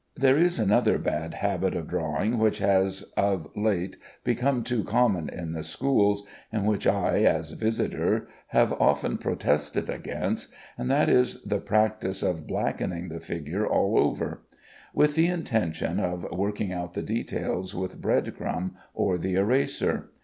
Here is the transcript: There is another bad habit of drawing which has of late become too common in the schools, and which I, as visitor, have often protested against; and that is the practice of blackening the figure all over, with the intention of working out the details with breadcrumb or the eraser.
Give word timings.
There 0.15 0.35
is 0.35 0.57
another 0.57 0.97
bad 0.97 1.35
habit 1.35 1.75
of 1.75 1.87
drawing 1.87 2.39
which 2.39 2.57
has 2.57 3.03
of 3.15 3.47
late 3.55 3.97
become 4.23 4.63
too 4.63 4.83
common 4.83 5.29
in 5.29 5.51
the 5.53 5.61
schools, 5.61 6.23
and 6.51 6.65
which 6.65 6.87
I, 6.87 7.19
as 7.19 7.51
visitor, 7.51 8.27
have 8.47 8.73
often 8.73 9.19
protested 9.19 9.91
against; 9.91 10.51
and 10.75 10.89
that 10.89 11.07
is 11.07 11.43
the 11.43 11.59
practice 11.59 12.23
of 12.23 12.47
blackening 12.47 13.09
the 13.09 13.19
figure 13.19 13.67
all 13.67 13.95
over, 13.99 14.41
with 14.91 15.13
the 15.13 15.27
intention 15.27 15.99
of 15.99 16.25
working 16.31 16.73
out 16.73 16.95
the 16.95 17.03
details 17.03 17.75
with 17.75 18.01
breadcrumb 18.01 18.71
or 18.95 19.19
the 19.19 19.35
eraser. 19.35 20.09